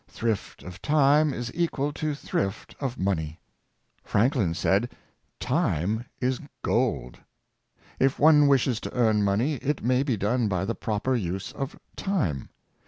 [0.07, 3.37] Thrift of time is equal to thrift of money.
[4.03, 4.89] Franklin said,"
[5.39, 7.19] Time is gold."
[7.99, 11.77] If one wishes to earn money, it may be done by the proper use of
[11.95, 12.49] time.